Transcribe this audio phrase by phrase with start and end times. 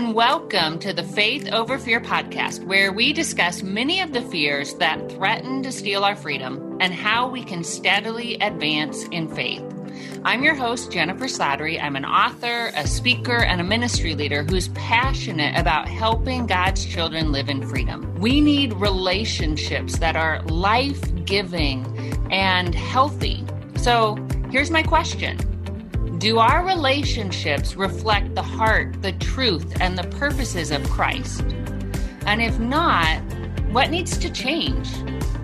[0.00, 4.72] and welcome to the Faith Over Fear podcast, where we discuss many of the fears
[4.76, 9.62] that threaten to steal our freedom and how we can steadily advance in faith.
[10.24, 11.78] I'm your host, Jennifer Slattery.
[11.78, 17.30] I'm an author, a speaker, and a ministry leader who's passionate about helping God's children
[17.30, 18.14] live in freedom.
[18.18, 21.84] We need relationships that are life giving
[22.32, 23.44] and healthy.
[23.76, 24.16] So
[24.50, 25.38] here's my question
[26.20, 31.40] Do our relationships reflect the heart, the truth, and the purposes of Christ?
[32.26, 33.22] And if not,
[33.70, 34.86] what needs to change?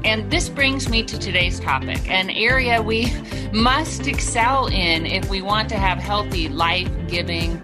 [0.05, 3.11] And this brings me to today's topic, an area we
[3.55, 7.59] must excel in if we want to have healthy, life giving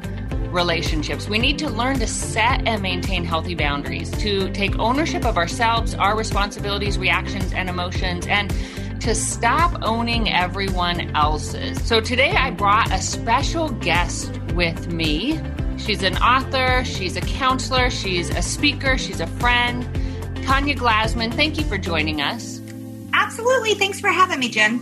[0.50, 1.28] relationships.
[1.28, 5.94] We need to learn to set and maintain healthy boundaries, to take ownership of ourselves,
[5.94, 8.50] our responsibilities, reactions, and emotions, and
[9.02, 11.82] to stop owning everyone else's.
[11.84, 15.40] So today I brought a special guest with me.
[15.76, 19.82] She's an author, she's a counselor, she's a speaker, she's a friend.
[20.44, 22.60] Tanya Glessman, thank you for joining us.
[23.12, 23.74] Absolutely.
[23.74, 24.80] Thanks for having me, Jen.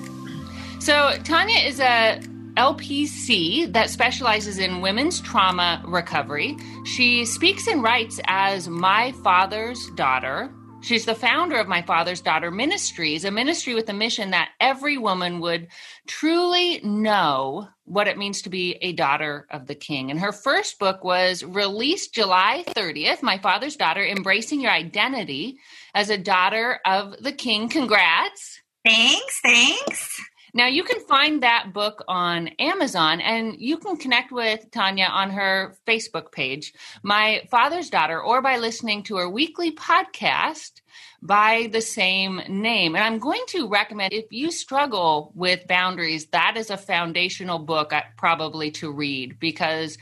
[0.81, 2.21] So, Tanya is a
[2.59, 6.59] LPC that specializes in women's trauma recovery.
[6.85, 10.53] She speaks and writes as My Father's Daughter.
[10.83, 14.97] She's the founder of My Father's Daughter Ministries, a ministry with a mission that every
[14.97, 15.69] woman would
[16.07, 20.11] truly know what it means to be a daughter of the king.
[20.11, 25.59] And her first book was released July 30th, My Father's Daughter Embracing Your Identity
[25.95, 27.69] as a Daughter of the King.
[27.69, 28.61] Congrats.
[28.85, 29.41] Thanks.
[29.43, 30.21] Thanks.
[30.53, 35.31] Now, you can find that book on Amazon and you can connect with Tanya on
[35.31, 40.81] her Facebook page, My Father's Daughter, or by listening to her weekly podcast
[41.23, 42.97] by the same name.
[42.97, 47.93] And I'm going to recommend if you struggle with boundaries, that is a foundational book
[47.93, 49.99] uh, probably to read because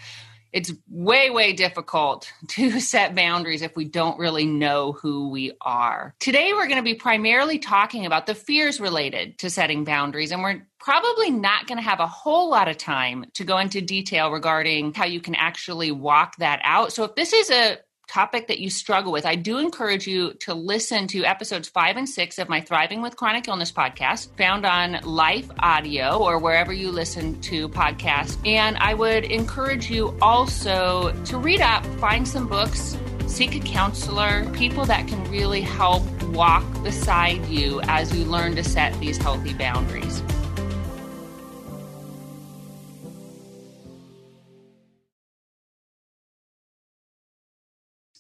[0.53, 6.15] it's way, way difficult to set boundaries if we don't really know who we are.
[6.21, 10.43] Today, we're going to be primarily talking about the fears related to setting boundaries, and
[10.43, 14.31] we're probably not going to have a whole lot of time to go into detail
[14.31, 16.93] regarding how you can actually walk that out.
[16.93, 20.55] So, if this is a topic that you struggle with, I do encourage you to
[20.55, 25.01] listen to episodes five and six of my Thriving with Chronic Illness podcast, found on
[25.05, 28.39] Life Audio or wherever you listen to podcasts.
[28.47, 32.97] And I would encourage you also to read up, find some books,
[33.27, 38.65] seek a counselor, people that can really help walk beside you as you learn to
[38.65, 40.23] set these healthy boundaries.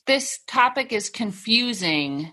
[0.08, 2.32] This topic is confusing,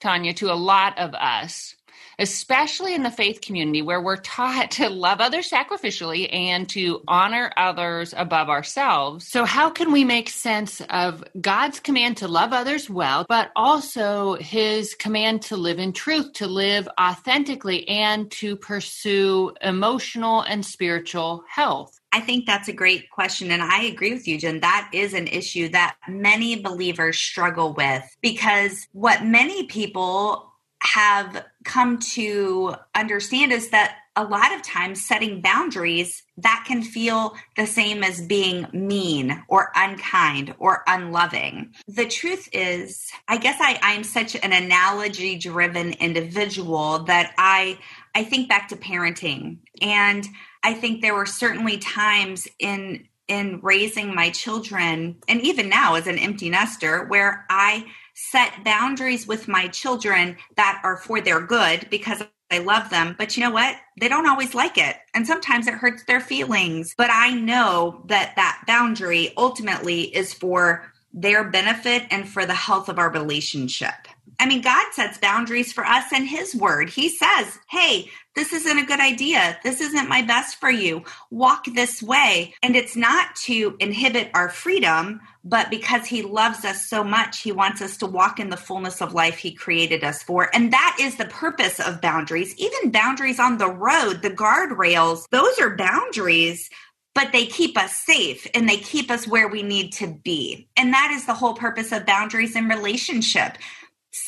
[0.00, 1.74] Tanya, to a lot of us,
[2.18, 7.50] especially in the faith community where we're taught to love others sacrificially and to honor
[7.56, 9.26] others above ourselves.
[9.26, 14.34] So, how can we make sense of God's command to love others well, but also
[14.34, 21.44] his command to live in truth, to live authentically, and to pursue emotional and spiritual
[21.48, 21.98] health?
[22.16, 23.50] I think that's a great question.
[23.50, 24.60] And I agree with you, Jen.
[24.60, 30.50] That is an issue that many believers struggle with because what many people
[30.80, 37.34] have come to understand is that a lot of times setting boundaries that can feel
[37.56, 43.78] the same as being mean or unkind or unloving the truth is i guess i
[43.82, 47.78] i'm such an analogy driven individual that i
[48.14, 50.26] i think back to parenting and
[50.66, 56.08] I think there were certainly times in in raising my children and even now as
[56.08, 61.86] an empty nester where I set boundaries with my children that are for their good
[61.88, 63.76] because I love them, but you know what?
[64.00, 64.96] They don't always like it.
[65.14, 66.94] And sometimes it hurts their feelings.
[66.98, 72.88] But I know that that boundary ultimately is for their benefit and for the health
[72.88, 73.94] of our relationship.
[74.40, 76.90] I mean, God sets boundaries for us in His Word.
[76.90, 79.58] He says, hey, this isn't a good idea.
[79.64, 81.02] This isn't my best for you.
[81.30, 82.54] Walk this way.
[82.62, 87.50] And it's not to inhibit our freedom, but because He loves us so much, He
[87.50, 90.54] wants us to walk in the fullness of life He created us for.
[90.54, 92.54] And that is the purpose of boundaries.
[92.58, 96.70] Even boundaries on the road, the guardrails, those are boundaries
[97.14, 100.68] but they keep us safe and they keep us where we need to be.
[100.76, 103.56] And that is the whole purpose of boundaries in relationship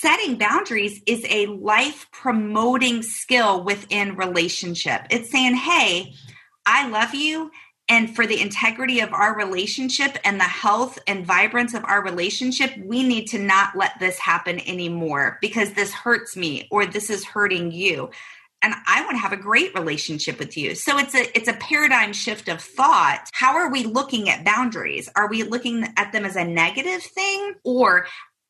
[0.01, 5.03] setting boundaries is a life promoting skill within relationship.
[5.11, 6.15] It's saying, hey,
[6.67, 7.51] I love you.
[7.91, 12.71] And for the integrity of our relationship and the health and vibrance of our relationship,
[12.85, 17.25] we need to not let this happen anymore because this hurts me or this is
[17.25, 18.11] hurting you.
[18.63, 20.75] and I want to have a great relationship with you.
[20.75, 23.29] So it's a it's a paradigm shift of thought.
[23.33, 25.09] How are we looking at boundaries?
[25.15, 28.07] Are we looking at them as a negative thing or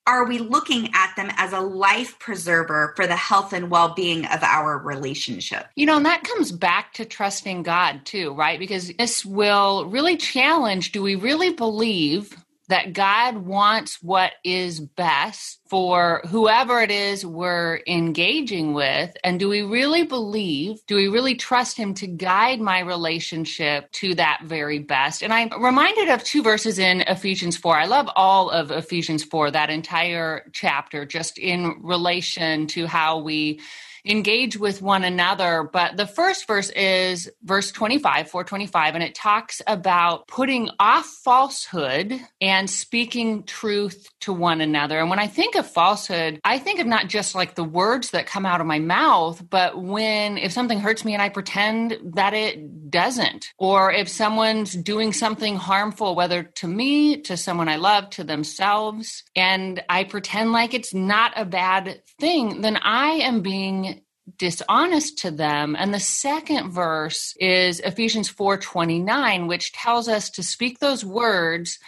[0.08, 4.42] are we looking at them as a life preserver for the health and well-being of
[4.42, 5.66] our relationship?
[5.76, 8.58] You know and that comes back to trusting god too right?
[8.58, 12.34] Because this will really challenge do we really believe
[12.68, 19.14] that God wants what is best for whoever it is we're engaging with.
[19.24, 24.14] And do we really believe, do we really trust Him to guide my relationship to
[24.16, 25.22] that very best?
[25.22, 27.76] And I'm reminded of two verses in Ephesians 4.
[27.76, 33.60] I love all of Ephesians 4, that entire chapter, just in relation to how we
[34.08, 35.68] engage with one another.
[35.70, 42.18] But the first verse is verse 25, 425, and it talks about putting off falsehood
[42.40, 44.98] and speaking truth to one another.
[44.98, 48.26] And when I think of falsehood, I think of not just like the words that
[48.26, 52.32] come out of my mouth, but when if something hurts me and I pretend that
[52.32, 58.10] it doesn't, or if someone's doing something harmful, whether to me, to someone I love,
[58.10, 63.97] to themselves, and I pretend like it's not a bad thing, then I am being
[64.36, 65.76] dishonest to them.
[65.78, 71.78] And the second verse is Ephesians 4:29 which tells us to speak those words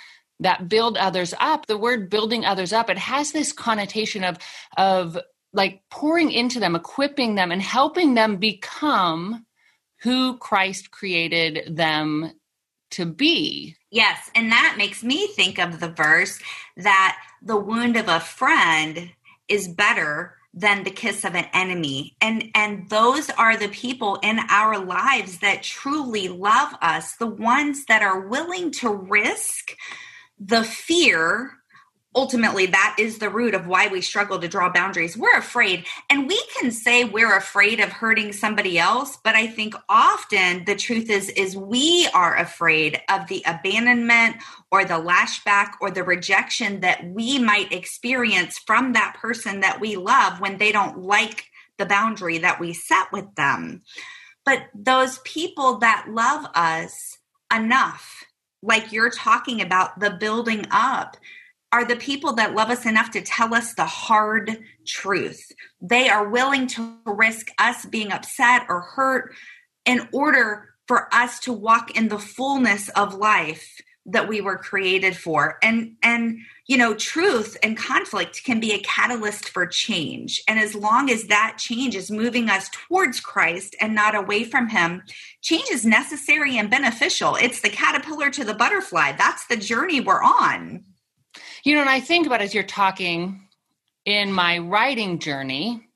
[0.40, 1.66] that build others up.
[1.66, 4.38] The word building others up it has this connotation of
[4.76, 5.18] of
[5.52, 9.44] like pouring into them equipping them and helping them become
[10.02, 12.32] who Christ created them
[12.92, 13.76] to be.
[13.90, 16.38] Yes and that makes me think of the verse
[16.76, 19.10] that the wound of a friend
[19.48, 22.16] is better than the kiss of an enemy.
[22.20, 27.84] And and those are the people in our lives that truly love us the ones
[27.86, 29.76] that are willing to risk
[30.38, 31.59] the fear
[32.14, 35.16] ultimately that is the root of why we struggle to draw boundaries.
[35.16, 39.74] We're afraid and we can say we're afraid of hurting somebody else but i think
[39.88, 44.36] often the truth is is we are afraid of the abandonment
[44.70, 49.96] or the lashback or the rejection that we might experience from that person that we
[49.96, 51.44] love when they don't like
[51.78, 53.82] the boundary that we set with them.
[54.44, 57.18] But those people that love us
[57.52, 58.24] enough
[58.62, 61.16] like you're talking about the building up
[61.72, 65.52] are the people that love us enough to tell us the hard truth.
[65.80, 69.34] They are willing to risk us being upset or hurt
[69.84, 75.16] in order for us to walk in the fullness of life that we were created
[75.16, 75.58] for.
[75.62, 80.42] And and you know truth and conflict can be a catalyst for change.
[80.48, 84.68] And as long as that change is moving us towards Christ and not away from
[84.68, 85.02] him
[85.42, 87.36] change is necessary and beneficial.
[87.36, 89.12] It's the caterpillar to the butterfly.
[89.12, 90.84] That's the journey we're on
[91.64, 93.48] you know, and I think about as you're talking
[94.04, 95.88] in my writing journey,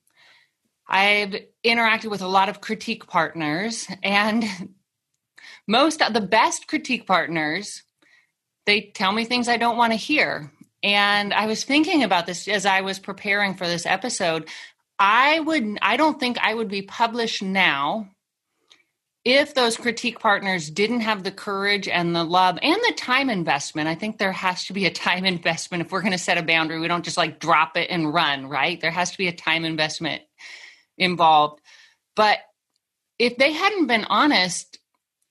[0.86, 1.34] I've
[1.64, 4.44] interacted with a lot of critique partners, and
[5.66, 7.82] most of the best critique partners,
[8.66, 10.52] they tell me things I don't want to hear.
[10.82, 14.48] And I was thinking about this as I was preparing for this episode.
[14.98, 18.13] I would, I don't think I would be published now
[19.24, 23.88] if those critique partners didn't have the courage and the love and the time investment,
[23.88, 25.84] I think there has to be a time investment.
[25.84, 28.48] If we're going to set a boundary, we don't just like drop it and run,
[28.48, 28.80] right?
[28.80, 30.22] There has to be a time investment
[30.98, 31.60] involved.
[32.14, 32.38] But
[33.18, 34.78] if they hadn't been honest,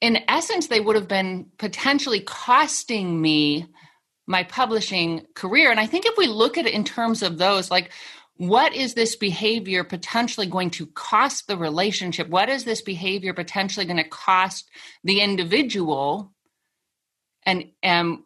[0.01, 3.67] in essence, they would have been potentially costing me
[4.25, 5.69] my publishing career.
[5.69, 7.91] And I think if we look at it in terms of those, like
[8.37, 12.29] what is this behavior potentially going to cost the relationship?
[12.29, 14.69] What is this behavior potentially going to cost
[15.03, 16.33] the individual?
[17.45, 18.25] And um,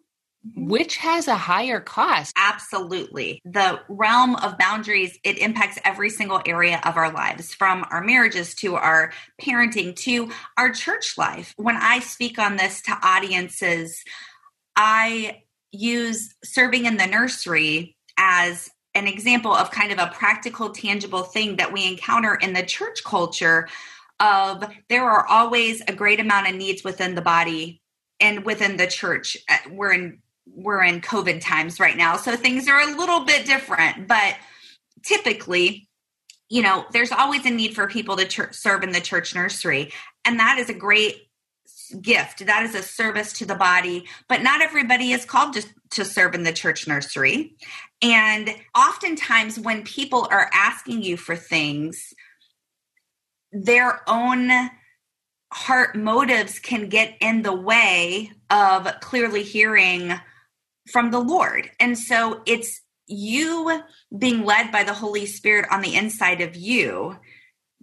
[0.56, 2.34] which has a higher cost?
[2.38, 3.42] Absolutely.
[3.44, 8.56] The realm of boundaries, it impacts every single area of our lives, from our marriages
[8.56, 9.12] to our
[9.42, 11.54] parenting to our church life.
[11.58, 14.04] When I speak on this to audiences,
[14.76, 21.24] I use serving in the nursery as an example of kind of a practical, tangible
[21.24, 23.68] thing that we encounter in the church culture
[24.20, 27.82] of there are always a great amount of needs within the body
[28.20, 29.38] and within the church.
[29.48, 33.46] Uh, we're in we're in COVID times right now, so things are a little bit
[33.46, 34.36] different, but
[35.04, 35.88] typically
[36.50, 39.92] you know there's always a need for people to serve in the church nursery
[40.26, 41.27] and that is a great
[42.02, 42.46] gift.
[42.46, 46.36] That is a service to the body but not everybody is called to, to serve
[46.36, 47.56] in the church nursery.
[48.02, 52.14] And oftentimes when people are asking you for things
[53.52, 54.52] their own
[55.54, 60.14] heart motives can get in the way of clearly hearing
[60.92, 61.72] from the lord.
[61.80, 63.82] And so it's you
[64.18, 67.18] being led by the holy spirit on the inside of you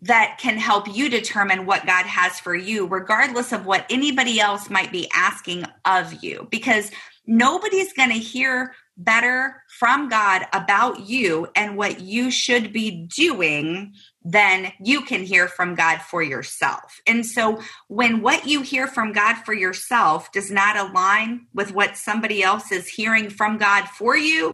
[0.05, 4.69] that can help you determine what God has for you, regardless of what anybody else
[4.69, 6.47] might be asking of you.
[6.51, 6.91] Because
[7.27, 13.95] nobody's going to hear better from God about you and what you should be doing
[14.23, 17.01] than you can hear from God for yourself.
[17.07, 21.97] And so when what you hear from God for yourself does not align with what
[21.97, 24.53] somebody else is hearing from God for you,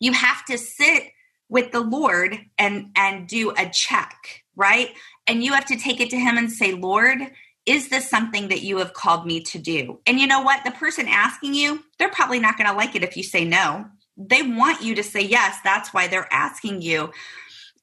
[0.00, 1.04] you have to sit
[1.48, 4.90] with the Lord and and do a check, right?
[5.26, 7.18] And you have to take it to him and say, "Lord,
[7.66, 10.00] is this something that you have called me to do?
[10.06, 10.64] And you know what?
[10.64, 13.86] The person asking you, they're probably not going to like it if you say no.
[14.16, 15.58] They want you to say yes.
[15.62, 17.12] That's why they're asking you.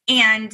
[0.08, 0.54] And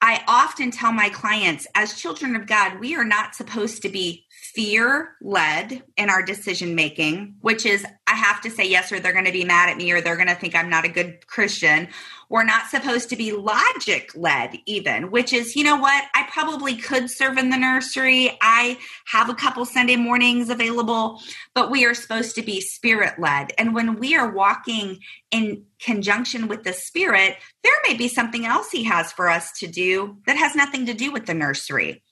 [0.00, 4.26] I often tell my clients, as children of God, we are not supposed to be
[4.54, 9.12] fear led in our decision making, which is I have to say yes, or they're
[9.12, 11.26] going to be mad at me, or they're going to think I'm not a good
[11.26, 11.88] Christian.
[12.28, 16.04] We're not supposed to be logic led, even, which is, you know what?
[16.14, 18.36] I probably could serve in the nursery.
[18.40, 21.20] I have a couple Sunday mornings available,
[21.54, 23.52] but we are supposed to be spirit led.
[23.58, 28.70] And when we are walking in conjunction with the spirit, there may be something else
[28.70, 32.02] he has for us to do that has nothing to do with the nursery.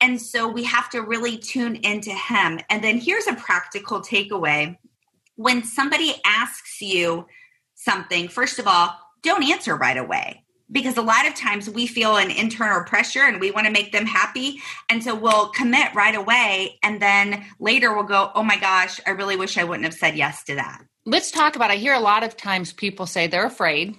[0.00, 2.60] And so we have to really tune into him.
[2.70, 4.78] And then here's a practical takeaway
[5.40, 7.26] when somebody asks you
[7.74, 12.16] something, first of all, don't answer right away because a lot of times we feel
[12.16, 14.60] an internal pressure and we want to make them happy.
[14.90, 16.78] And so we'll commit right away.
[16.82, 20.14] And then later we'll go, oh my gosh, I really wish I wouldn't have said
[20.14, 20.84] yes to that.
[21.06, 23.96] Let's talk about, I hear a lot of times people say they're afraid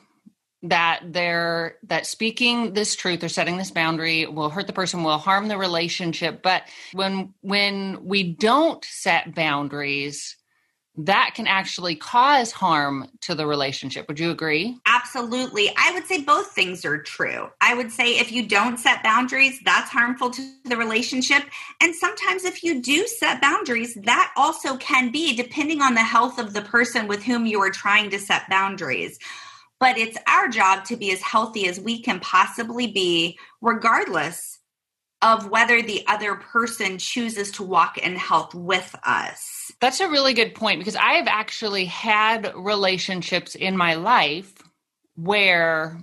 [0.62, 5.18] that they're that speaking this truth or setting this boundary will hurt the person will
[5.18, 6.62] harm the relationship but
[6.94, 10.38] when when we don't set boundaries
[11.06, 14.08] that can actually cause harm to the relationship.
[14.08, 14.78] Would you agree?
[14.86, 15.70] Absolutely.
[15.78, 17.50] I would say both things are true.
[17.62, 21.44] I would say if you don't set boundaries, that's harmful to the relationship.
[21.82, 26.40] And sometimes if you do set boundaries, that also can be, depending on the health
[26.40, 29.18] of the person with whom you are trying to set boundaries.
[29.80, 34.60] But it's our job to be as healthy as we can possibly be, regardless
[35.24, 39.61] of whether the other person chooses to walk in health with us.
[39.80, 44.54] That's a really good point because I have actually had relationships in my life
[45.16, 46.02] where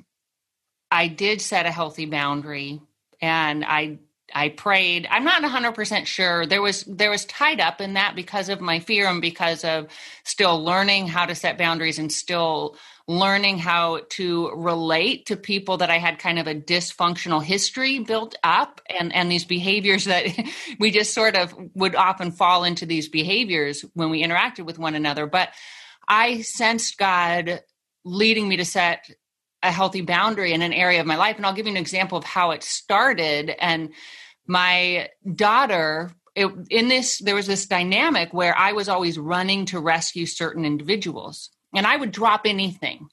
[0.91, 2.81] I did set a healthy boundary
[3.21, 3.99] and I
[4.35, 5.07] I prayed.
[5.11, 6.47] I'm not 100% sure.
[6.47, 9.87] There was there was tied up in that because of my fear and because of
[10.25, 12.77] still learning how to set boundaries and still
[13.09, 18.37] learning how to relate to people that I had kind of a dysfunctional history built
[18.45, 20.27] up and, and these behaviors that
[20.79, 24.95] we just sort of would often fall into these behaviors when we interacted with one
[24.95, 25.27] another.
[25.27, 25.49] But
[26.07, 27.63] I sensed God
[28.05, 29.11] leading me to set
[29.63, 31.37] a healthy boundary in an area of my life.
[31.37, 33.51] And I'll give you an example of how it started.
[33.59, 33.95] And
[34.47, 39.81] my daughter, it, in this, there was this dynamic where I was always running to
[39.81, 43.09] rescue certain individuals and I would drop anything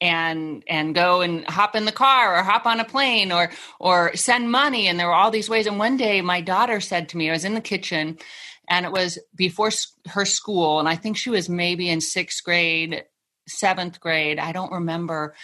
[0.00, 4.14] and and go and hop in the car or hop on a plane or or
[4.14, 4.88] send money.
[4.88, 5.66] And there were all these ways.
[5.66, 8.18] And one day my daughter said to me I was in the kitchen
[8.68, 9.70] and it was before
[10.08, 10.78] her school.
[10.78, 13.04] And I think she was maybe in 6th grade
[13.48, 14.38] 7th grade.
[14.38, 15.34] I don't remember.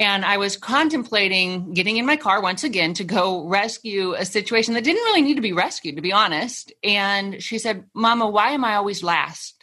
[0.00, 4.74] And I was contemplating getting in my car once again to go rescue a situation
[4.74, 6.72] that didn't really need to be rescued to be honest.
[6.82, 9.57] And she said mama why am I always last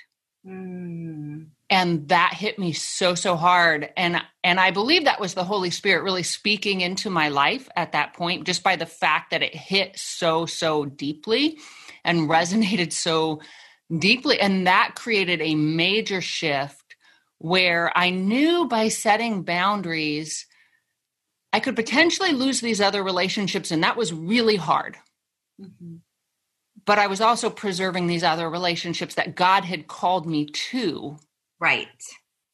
[0.46, 1.48] Mm.
[1.70, 5.72] And that hit me so so hard and and I believe that was the Holy
[5.72, 9.56] Spirit really speaking into my life at that point just by the fact that it
[9.56, 11.58] hit so so deeply
[12.04, 13.42] and resonated so
[13.98, 16.96] deeply and that created a major shift
[17.40, 20.46] where I knew by setting boundaries
[21.52, 24.98] I could potentially lose these other relationships and that was really hard.
[25.60, 25.96] Mm-hmm
[26.86, 31.18] but I was also preserving these other relationships that God had called me to.
[31.60, 31.88] Right.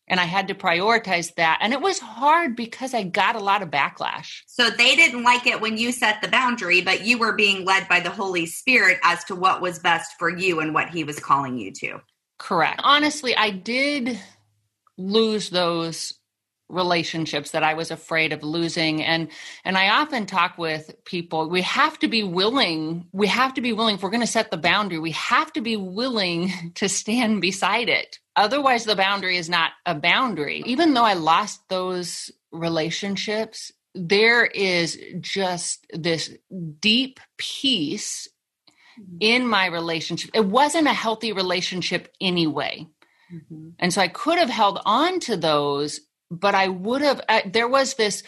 [0.08, 1.60] And I had to prioritize that.
[1.62, 4.42] And it was hard because I got a lot of backlash.
[4.46, 7.88] So they didn't like it when you set the boundary, but you were being led
[7.88, 11.20] by the Holy Spirit as to what was best for you and what He was
[11.20, 12.02] calling you to.
[12.38, 12.82] Correct.
[12.84, 14.20] Honestly, I did
[14.98, 16.14] lose those
[16.72, 19.04] relationships that I was afraid of losing.
[19.04, 19.30] And
[19.64, 23.74] and I often talk with people we have to be willing we have to be
[23.74, 27.42] willing if we're going to set the boundary we have to be willing to stand
[27.42, 28.20] beside it.
[28.36, 30.64] Otherwise the boundary is not a boundary.
[30.66, 36.34] Even though I lost those relationships there is just this
[36.80, 38.30] deep peace
[39.20, 40.32] in my relationship.
[40.34, 42.88] It wasn't a healthy relationship anyway.
[43.34, 43.70] Mm-hmm.
[43.80, 46.02] And so I could have held on to those
[46.32, 48.24] but I would have, uh, there was this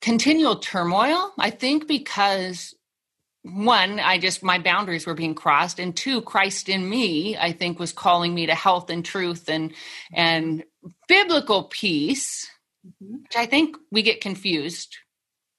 [0.00, 1.32] continual turmoil.
[1.38, 2.74] I think because
[3.42, 5.78] one, I just, my boundaries were being crossed.
[5.78, 9.74] And two, Christ in me, I think was calling me to health and truth and,
[10.12, 10.64] and
[11.06, 12.50] biblical peace,
[12.86, 13.16] mm-hmm.
[13.22, 14.96] which I think we get confused.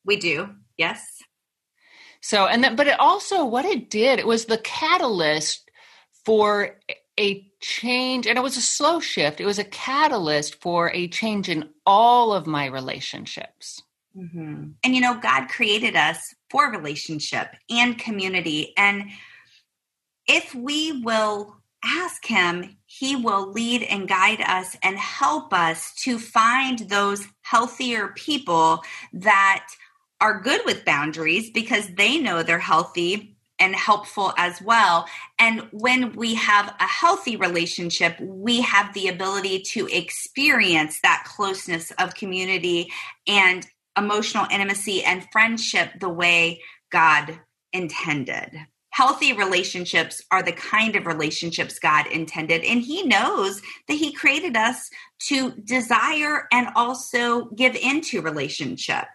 [0.03, 0.49] We do.
[0.77, 1.05] Yes.
[2.21, 5.69] So, and then, but it also, what it did, it was the catalyst
[6.25, 6.79] for
[7.19, 9.39] a change, and it was a slow shift.
[9.39, 13.81] It was a catalyst for a change in all of my relationships.
[14.17, 14.69] Mm-hmm.
[14.83, 18.73] And you know, God created us for relationship and community.
[18.77, 19.09] And
[20.27, 26.17] if we will ask Him, He will lead and guide us and help us to
[26.17, 28.81] find those healthier people
[29.13, 29.67] that
[30.21, 35.07] are good with boundaries because they know they're healthy and helpful as well.
[35.39, 41.91] And when we have a healthy relationship, we have the ability to experience that closeness
[41.91, 42.91] of community
[43.27, 43.65] and
[43.97, 47.39] emotional intimacy and friendship the way God
[47.71, 48.51] intended.
[48.89, 52.63] Healthy relationships are the kind of relationships God intended.
[52.63, 54.89] And He knows that He created us
[55.27, 59.05] to desire and also give into relationship.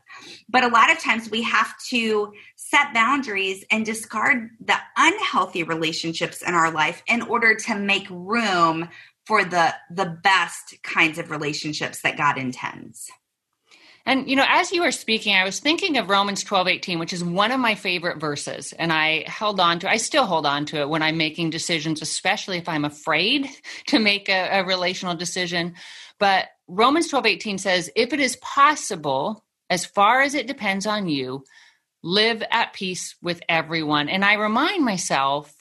[0.51, 2.33] But a lot of times we have to
[2.71, 8.89] set boundaries and discard the unhealthy relationships in our life in order to make room
[9.27, 13.11] for the the best kinds of relationships that God intends.
[14.07, 17.13] And you know, as you were speaking, I was thinking of Romans 12, 18, which
[17.13, 18.73] is one of my favorite verses.
[18.73, 22.01] And I held on to I still hold on to it when I'm making decisions,
[22.01, 23.49] especially if I'm afraid
[23.87, 25.75] to make a, a relational decision.
[26.19, 31.09] But Romans 12, 18 says, if it is possible, as far as it depends on
[31.09, 31.45] you,
[32.03, 34.09] live at peace with everyone.
[34.09, 35.55] And I remind myself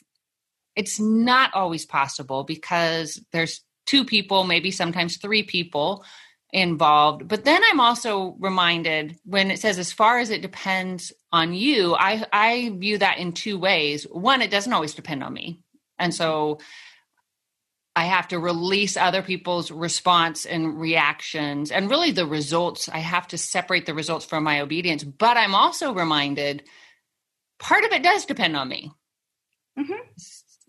[0.76, 6.06] it's not always possible because there's two people, maybe sometimes three people
[6.52, 7.28] involved.
[7.28, 11.96] But then I'm also reminded when it says as far as it depends on you,
[11.96, 14.04] I I view that in two ways.
[14.04, 15.60] One, it doesn't always depend on me.
[16.00, 16.60] And so
[18.00, 22.88] I have to release other people's response and reactions and really the results.
[22.88, 25.04] I have to separate the results from my obedience.
[25.04, 26.64] But I'm also reminded
[27.60, 28.94] part of it does depend on me.
[29.78, 30.00] Mm-hmm.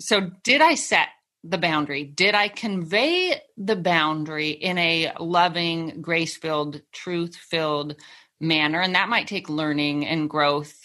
[0.00, 1.06] So, did I set
[1.44, 2.02] the boundary?
[2.02, 7.94] Did I convey the boundary in a loving, grace filled, truth filled
[8.40, 8.80] manner?
[8.80, 10.84] And that might take learning and growth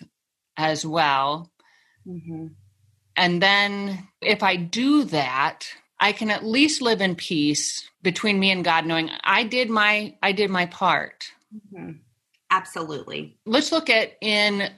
[0.58, 1.52] as well.
[2.08, 2.50] Mm-hmm.
[3.18, 5.68] And then, if I do that,
[6.00, 10.16] I can at least live in peace between me and God, knowing I did my
[10.22, 11.32] I did my part.
[11.54, 11.98] Mm-hmm.
[12.52, 13.38] Absolutely.
[13.46, 14.70] Let's look at in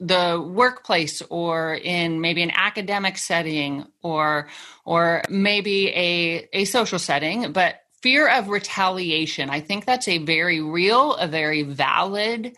[0.00, 4.48] the workplace or in maybe an academic setting or
[4.84, 9.48] or maybe a a social setting, but fear of retaliation.
[9.48, 12.56] I think that's a very real, a very valid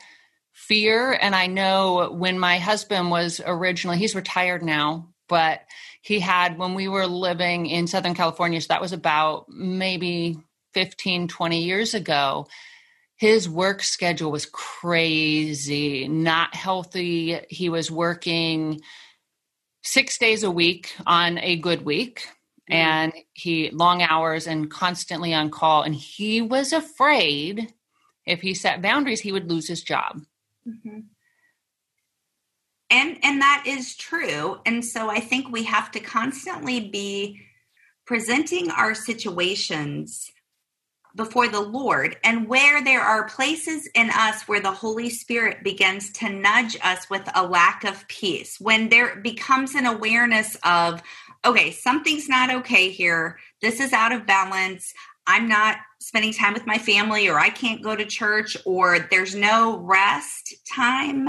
[0.53, 1.13] fear.
[1.13, 5.61] And I know when my husband was originally, he's retired now, but
[6.05, 8.61] he had when we were living in Southern California.
[8.61, 10.37] So that was about maybe
[10.75, 12.47] 15, 20 years ago.
[13.17, 17.41] His work schedule was crazy, not healthy.
[17.49, 18.83] He was working
[19.83, 22.29] six days a week on a good week
[22.71, 22.75] mm-hmm.
[22.75, 25.85] and he long hours and constantly on call.
[25.85, 27.73] And he was afraid
[28.27, 30.21] if he set boundaries, he would lose his job.
[30.69, 31.01] Mm-hmm
[32.95, 34.59] and and that is true.
[34.65, 37.41] And so i think we have to constantly be
[38.07, 40.31] presenting our situations
[41.17, 46.11] before the lord and where there are places in us where the holy spirit begins
[46.11, 51.03] to nudge us with a lack of peace when there becomes an awareness of
[51.45, 53.39] okay something's not okay here.
[53.61, 54.93] This is out of balance.
[55.27, 59.35] I'm not spending time with my family or i can't go to church or there's
[59.35, 61.29] no rest time.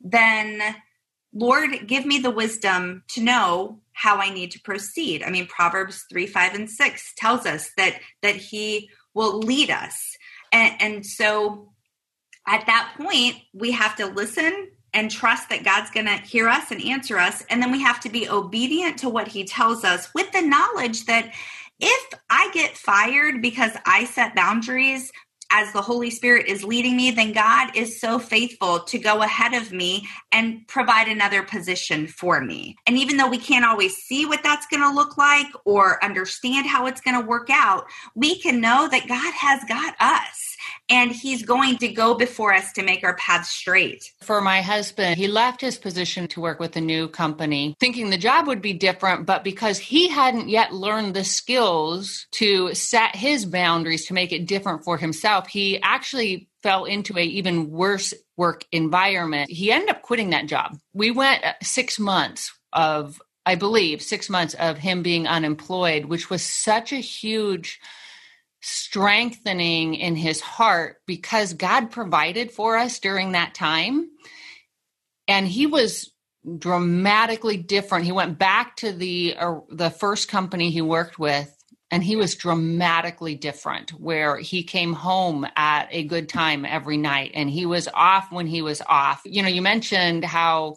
[0.00, 0.60] Then
[1.34, 5.22] Lord, give me the wisdom to know how I need to proceed.
[5.22, 10.16] I mean, Proverbs 3, 5, and 6 tells us that that He will lead us.
[10.52, 11.72] And, and so
[12.46, 16.70] at that point, we have to listen and trust that God's going to hear us
[16.70, 17.42] and answer us.
[17.48, 21.06] And then we have to be obedient to what He tells us with the knowledge
[21.06, 21.32] that
[21.80, 25.10] if I get fired because I set boundaries,
[25.52, 29.54] as the Holy Spirit is leading me, then God is so faithful to go ahead
[29.54, 32.76] of me and provide another position for me.
[32.86, 36.66] And even though we can't always see what that's going to look like or understand
[36.66, 37.84] how it's going to work out,
[38.14, 40.52] we can know that God has got us
[40.88, 44.12] and he's going to go before us to make our path straight.
[44.20, 48.18] For my husband, he left his position to work with a new company, thinking the
[48.18, 53.46] job would be different, but because he hadn't yet learned the skills to set his
[53.46, 58.64] boundaries to make it different for himself, he actually fell into a even worse work
[58.72, 59.50] environment.
[59.50, 60.78] He ended up quitting that job.
[60.92, 66.42] We went 6 months of I believe 6 months of him being unemployed, which was
[66.42, 67.80] such a huge
[68.60, 74.08] strengthening in his heart because God provided for us during that time.
[75.26, 76.12] And he was
[76.58, 78.04] dramatically different.
[78.04, 81.54] He went back to the uh, the first company he worked with
[81.92, 87.32] and he was dramatically different where he came home at a good time every night
[87.34, 89.20] and he was off when he was off.
[89.26, 90.76] You know, you mentioned how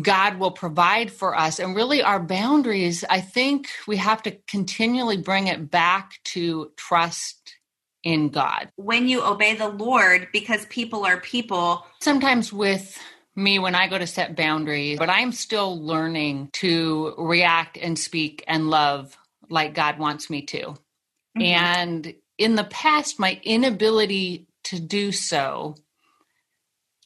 [0.00, 1.58] God will provide for us.
[1.58, 7.56] And really, our boundaries, I think we have to continually bring it back to trust
[8.04, 8.68] in God.
[8.76, 11.86] When you obey the Lord, because people are people.
[12.02, 12.98] Sometimes with
[13.36, 18.44] me, when I go to set boundaries, but I'm still learning to react and speak
[18.46, 19.16] and love
[19.52, 20.58] like God wants me to.
[20.58, 21.42] Mm-hmm.
[21.42, 25.76] And in the past, my inability to do so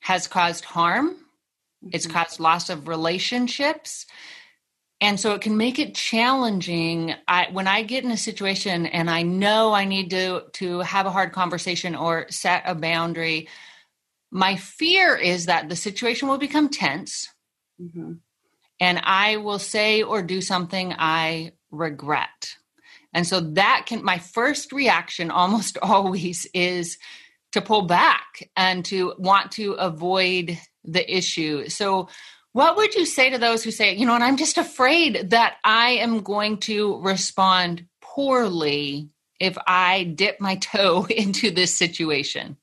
[0.00, 1.16] has caused harm
[1.92, 2.16] it's mm-hmm.
[2.16, 4.06] caused loss of relationships.
[5.00, 7.14] And so it can make it challenging.
[7.28, 11.04] I, when I get in a situation and I know I need to to have
[11.04, 13.48] a hard conversation or set a boundary,
[14.30, 17.28] my fear is that the situation will become tense,
[17.80, 18.14] mm-hmm.
[18.80, 22.56] and I will say or do something I regret.
[23.12, 26.98] And so that can my first reaction almost always is
[27.52, 31.68] to pull back and to want to avoid the issue.
[31.68, 32.08] So,
[32.52, 35.56] what would you say to those who say, you know, and I'm just afraid that
[35.62, 42.56] I am going to respond poorly if I dip my toe into this situation?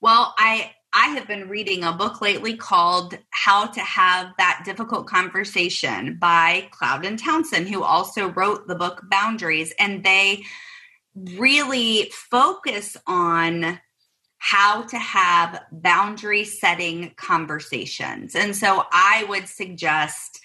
[0.00, 5.06] Well, I I have been reading a book lately called How to Have That Difficult
[5.06, 9.72] Conversation by Cloud and Townsend, who also wrote the book Boundaries.
[9.78, 10.42] And they
[11.14, 13.78] really focus on
[14.38, 18.34] how to have boundary setting conversations.
[18.34, 20.40] And so I would suggest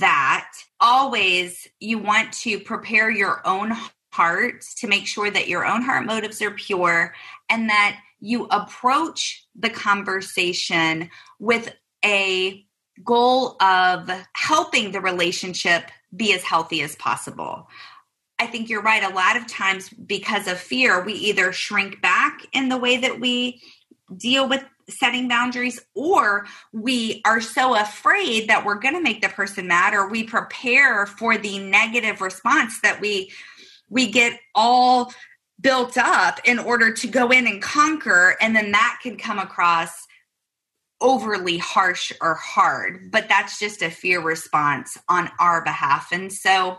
[0.00, 3.72] that always you want to prepare your own
[4.12, 7.14] heart to make sure that your own heart motives are pure
[7.48, 11.74] and that you approach the conversation with
[12.04, 12.64] a
[13.04, 17.68] goal of helping the relationship be as healthy as possible.
[18.38, 19.02] I think you're right.
[19.02, 23.20] A lot of times, because of fear, we either shrink back in the way that
[23.20, 23.62] we
[24.16, 29.28] deal with setting boundaries, or we are so afraid that we're going to make the
[29.28, 33.32] person mad, or we prepare for the negative response that we
[33.88, 35.12] we get all
[35.60, 40.06] built up in order to go in and conquer, and then that can come across
[41.00, 43.10] overly harsh or hard.
[43.10, 46.78] But that's just a fear response on our behalf, and so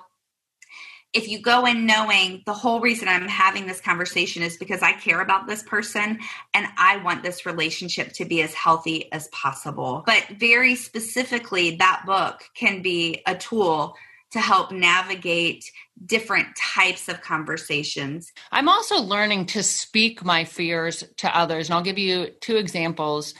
[1.16, 4.92] if you go in knowing the whole reason I'm having this conversation is because I
[4.92, 6.20] care about this person
[6.54, 10.04] and I want this relationship to be as healthy as possible.
[10.06, 13.96] But very specifically, that book can be a tool
[14.32, 15.72] to help navigate
[16.06, 18.34] different types of conversations.
[18.52, 21.70] I'm also learning to speak my fears to others.
[21.70, 23.34] And I'll give you two examples.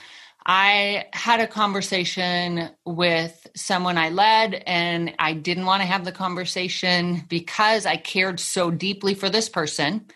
[0.46, 6.12] I had a conversation with someone I led, and I didn't want to have the
[6.12, 10.06] conversation because I cared so deeply for this person.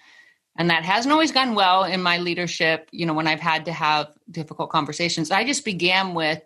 [0.56, 3.72] And that hasn't always gone well in my leadership, you know, when I've had to
[3.72, 5.30] have difficult conversations.
[5.30, 6.40] I just began with,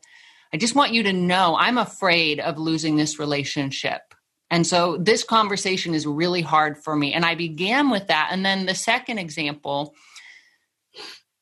[0.55, 4.03] I just want you to know I'm afraid of losing this relationship.
[4.51, 7.13] And so this conversation is really hard for me.
[7.13, 8.29] And I began with that.
[8.31, 9.97] And then the second example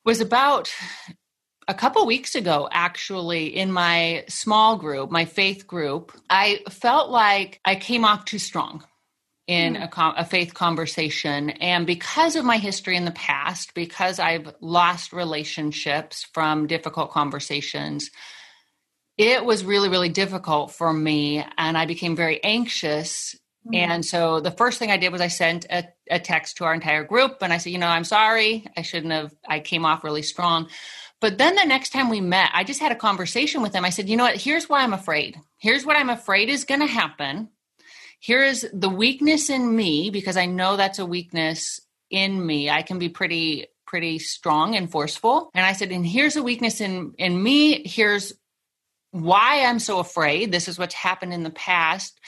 [0.02, 0.72] was about
[1.68, 7.60] a couple weeks ago, actually, in my small group, my faith group, I felt like
[7.66, 8.82] I came off too strong
[9.46, 9.82] in mm.
[9.94, 11.50] a, a, faith conversation.
[11.50, 18.10] And because of my history in the past, because I've lost relationships from difficult conversations,
[19.18, 21.44] it was really, really difficult for me.
[21.58, 23.36] And I became very anxious.
[23.66, 23.76] Mm.
[23.76, 26.74] And so the first thing I did was I sent a, a text to our
[26.74, 28.66] entire group and I said, you know, I'm sorry.
[28.76, 30.68] I shouldn't have, I came off really strong.
[31.20, 33.84] But then the next time we met, I just had a conversation with them.
[33.84, 34.36] I said, you know what?
[34.40, 35.38] Here's why I'm afraid.
[35.58, 37.48] Here's what I'm afraid is going to happen.
[38.18, 42.70] Here is the weakness in me because I know that's a weakness in me.
[42.70, 45.50] I can be pretty pretty strong and forceful.
[45.54, 47.86] And I said, and here's a weakness in in me.
[47.86, 48.32] Here's
[49.12, 50.50] why I'm so afraid.
[50.50, 52.18] This is what's happened in the past.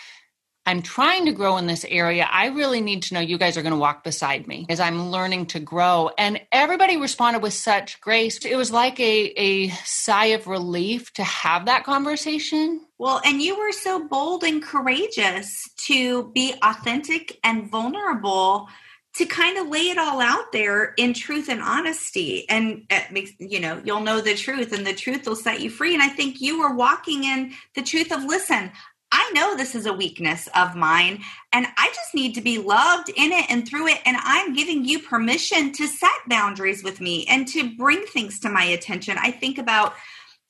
[0.67, 2.27] I'm trying to grow in this area.
[2.31, 5.11] I really need to know you guys are going to walk beside me as I'm
[5.11, 6.11] learning to grow.
[6.17, 8.39] And everybody responded with such grace.
[8.47, 12.81] It was like a, a sigh of relief to have that conversation.
[12.97, 15.51] Well, and you were so bold and courageous
[15.87, 18.69] to be authentic and vulnerable
[19.17, 23.61] to kind of lay it all out there in truth and honesty and makes you
[23.61, 26.41] know you'll know the truth and the truth will set you free and i think
[26.41, 28.71] you were walking in the truth of listen
[29.17, 31.23] I know this is a weakness of mine
[31.53, 34.01] and I just need to be loved in it and through it.
[34.05, 38.49] And I'm giving you permission to set boundaries with me and to bring things to
[38.49, 39.17] my attention.
[39.17, 39.95] I think about,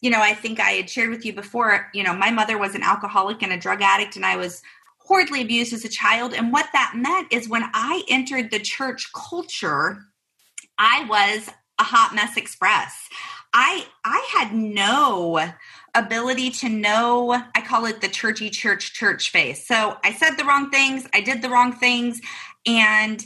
[0.00, 2.74] you know, I think I had shared with you before, you know, my mother was
[2.74, 4.62] an alcoholic and a drug addict and I was
[5.04, 6.34] horribly abused as a child.
[6.34, 9.98] And what that meant is when I entered the church culture,
[10.78, 13.08] I was a hot mess express.
[13.52, 15.52] I I had no
[15.94, 20.44] ability to know i call it the churchy church church face so i said the
[20.44, 22.20] wrong things i did the wrong things
[22.66, 23.24] and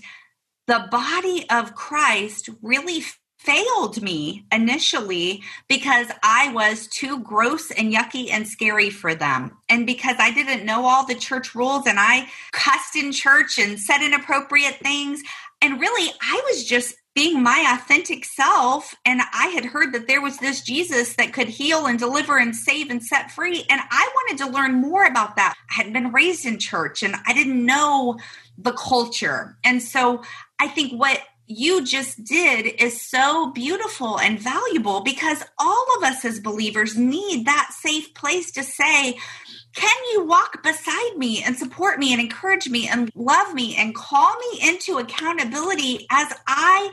[0.67, 3.03] the body of christ really
[3.39, 9.57] failed me initially because I was too gross and yucky and scary for them.
[9.69, 13.79] And because I didn't know all the church rules and I cussed in church and
[13.79, 15.23] said inappropriate things.
[15.63, 20.21] And really, I was just being my authentic self and i had heard that there
[20.21, 24.09] was this jesus that could heal and deliver and save and set free and i
[24.15, 27.67] wanted to learn more about that i had been raised in church and i didn't
[27.67, 28.17] know
[28.57, 30.23] the culture and so
[30.61, 36.25] i think what you just did is so beautiful and valuable because all of us
[36.25, 39.17] as believers need that safe place to say
[39.75, 43.95] can you walk beside me and support me and encourage me and love me and
[43.95, 46.93] call me into accountability as I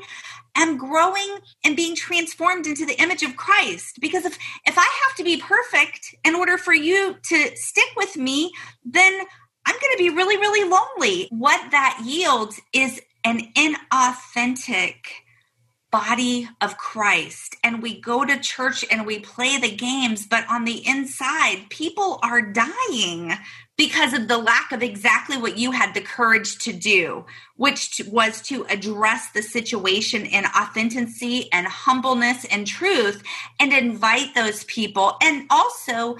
[0.55, 3.97] am growing and being transformed into the image of Christ?
[3.99, 8.17] Because if if I have to be perfect in order for you to stick with
[8.17, 8.51] me,
[8.83, 9.19] then
[9.65, 11.27] I'm going to be really really lonely.
[11.31, 14.95] What that yields is an inauthentic
[15.91, 17.55] body of Christ.
[17.63, 22.19] And we go to church and we play the games, but on the inside, people
[22.21, 23.33] are dying
[23.77, 28.41] because of the lack of exactly what you had the courage to do, which was
[28.43, 33.23] to address the situation in authenticity and humbleness and truth
[33.59, 35.17] and invite those people.
[35.21, 36.17] And also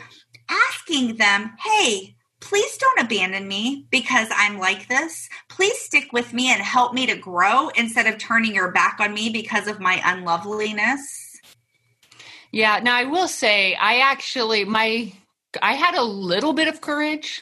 [0.50, 2.14] asking them, hey,
[2.46, 5.30] please don't abandon me because I'm like this.
[5.50, 9.14] Please stick with me and help me to grow instead of turning your back on
[9.14, 11.40] me because of my unloveliness.
[12.52, 15.12] Yeah, now I will say I actually my
[15.62, 17.42] I had a little bit of courage.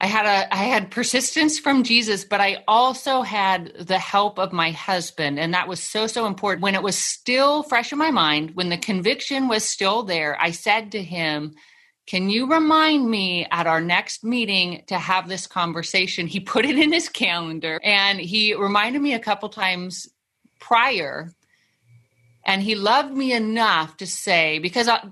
[0.00, 4.52] I had a I had persistence from Jesus, but I also had the help of
[4.52, 6.62] my husband and that was so so important.
[6.62, 10.50] When it was still fresh in my mind, when the conviction was still there, I
[10.50, 11.54] said to him,
[12.10, 16.26] can you remind me at our next meeting to have this conversation?
[16.26, 20.08] He put it in his calendar and he reminded me a couple times
[20.58, 21.32] prior.
[22.44, 25.08] And he loved me enough to say, because I,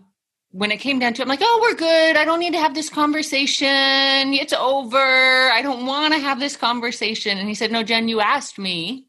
[0.50, 2.16] when it came down to it, I'm like, oh, we're good.
[2.16, 4.34] I don't need to have this conversation.
[4.34, 4.98] It's over.
[4.98, 7.38] I don't want to have this conversation.
[7.38, 9.06] And he said, no, Jen, you asked me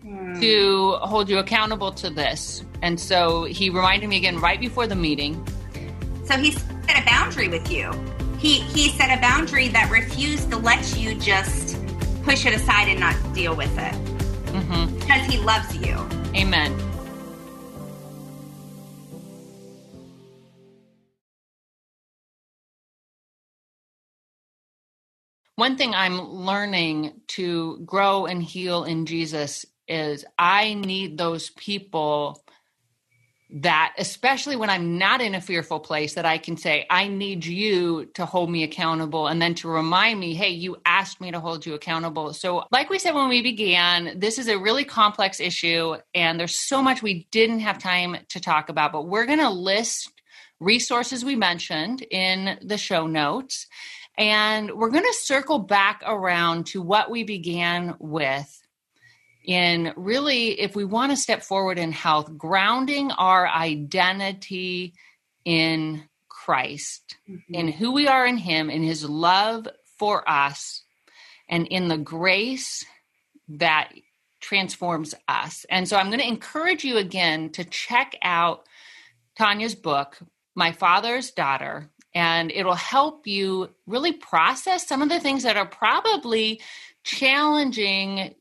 [0.00, 0.40] hmm.
[0.40, 2.64] to hold you accountable to this.
[2.80, 5.46] And so he reminded me again right before the meeting.
[6.28, 7.90] So he set a boundary with you.
[8.38, 11.78] He he set a boundary that refused to let you just
[12.22, 13.94] push it aside and not deal with it
[14.52, 14.94] mm-hmm.
[14.98, 15.96] because he loves you.
[16.36, 16.70] Amen.
[25.56, 32.44] One thing I'm learning to grow and heal in Jesus is I need those people
[33.50, 37.46] that especially when i'm not in a fearful place that i can say i need
[37.46, 41.40] you to hold me accountable and then to remind me hey you asked me to
[41.40, 42.32] hold you accountable.
[42.32, 46.56] So like we said when we began this is a really complex issue and there's
[46.56, 50.10] so much we didn't have time to talk about but we're going to list
[50.60, 53.66] resources we mentioned in the show notes
[54.16, 58.60] and we're going to circle back around to what we began with
[59.48, 64.92] in really, if we want to step forward in health, grounding our identity
[65.46, 67.54] in Christ, mm-hmm.
[67.54, 69.66] in who we are in Him, in His love
[69.98, 70.82] for us,
[71.48, 72.84] and in the grace
[73.48, 73.90] that
[74.40, 75.64] transforms us.
[75.70, 78.66] And so I'm going to encourage you again to check out
[79.34, 80.18] Tanya's book,
[80.54, 85.64] My Father's Daughter, and it'll help you really process some of the things that are
[85.64, 86.60] probably
[87.02, 88.34] challenging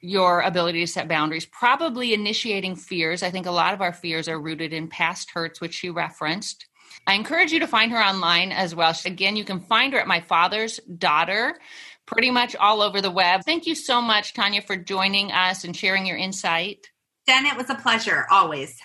[0.00, 3.22] your ability to set boundaries, probably initiating fears.
[3.22, 6.66] I think a lot of our fears are rooted in past hurts, which she referenced.
[7.06, 8.94] I encourage you to find her online as well.
[9.04, 11.58] Again, you can find her at My Father's Daughter,
[12.06, 13.42] pretty much all over the web.
[13.44, 16.90] Thank you so much, Tanya, for joining us and sharing your insight.
[17.28, 18.76] Jen, it was a pleasure, always.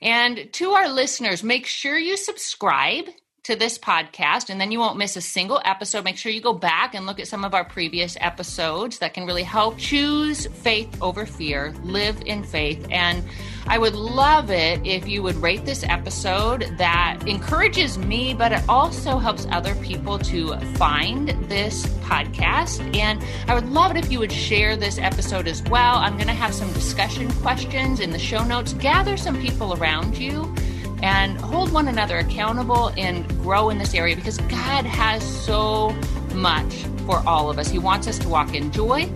[0.00, 3.06] And to our listeners, make sure you subscribe
[3.48, 6.04] to this podcast and then you won't miss a single episode.
[6.04, 9.24] Make sure you go back and look at some of our previous episodes that can
[9.24, 12.86] really help choose faith over fear, live in faith.
[12.90, 13.24] And
[13.66, 18.60] I would love it if you would rate this episode that encourages me, but it
[18.68, 22.94] also helps other people to find this podcast.
[22.94, 25.96] And I would love it if you would share this episode as well.
[25.96, 28.74] I'm going to have some discussion questions in the show notes.
[28.74, 30.54] Gather some people around you
[31.02, 35.90] and hold one another accountable and grow in this area because God has so
[36.34, 36.74] much
[37.06, 37.68] for all of us.
[37.68, 39.10] He wants us to walk in joy,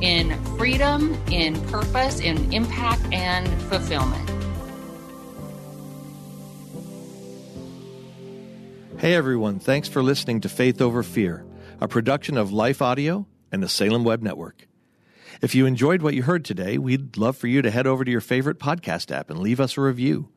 [0.00, 4.28] in freedom, in purpose, in impact, and fulfillment.
[8.98, 11.44] Hey everyone, thanks for listening to Faith Over Fear,
[11.80, 14.68] a production of Life Audio and the Salem Web Network.
[15.40, 18.10] If you enjoyed what you heard today, we'd love for you to head over to
[18.10, 20.28] your favorite podcast app and leave us a review.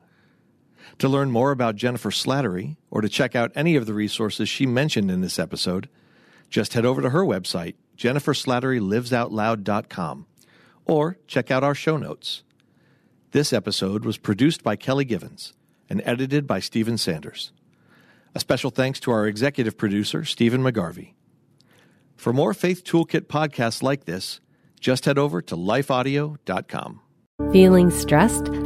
[0.98, 4.66] To learn more about Jennifer Slattery or to check out any of the resources she
[4.66, 5.88] mentioned in this episode,
[6.48, 10.26] just head over to her website, jenniferslatterylivesoutloud.com,
[10.84, 12.44] or check out our show notes.
[13.32, 15.52] This episode was produced by Kelly Givens
[15.90, 17.52] and edited by Stephen Sanders.
[18.34, 21.14] A special thanks to our executive producer, Stephen McGarvey.
[22.16, 24.40] For more Faith Toolkit podcasts like this,
[24.80, 27.00] just head over to lifeaudio.com.
[27.52, 28.65] Feeling stressed?